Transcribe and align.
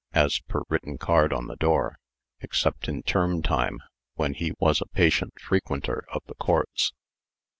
(as 0.13 0.39
per 0.39 0.63
written 0.67 0.97
card 0.97 1.31
on 1.31 1.45
the 1.45 1.55
door), 1.57 1.99
except 2.39 2.87
in 2.87 3.03
term 3.03 3.43
time, 3.43 3.77
when 4.15 4.33
he 4.33 4.51
was 4.57 4.81
a 4.81 4.87
patient 4.87 5.39
frequenter 5.39 6.05
of 6.11 6.23
the 6.25 6.33
courts. 6.33 6.91